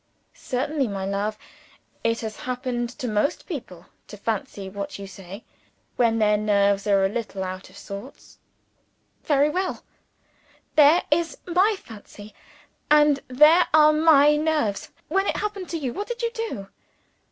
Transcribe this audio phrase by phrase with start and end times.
[0.33, 1.37] "Certainly, my love.
[2.03, 5.43] It has happened to most people to fancy what you say,
[5.95, 8.17] when their nerves are a little out of order."
[9.25, 9.83] "Very well.
[10.75, 12.33] There is my fancy,
[12.89, 14.89] and there are my nerves.
[15.07, 16.69] When it happened to you, what did you do?"